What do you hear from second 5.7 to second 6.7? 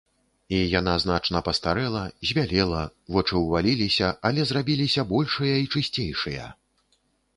чысцейшыя.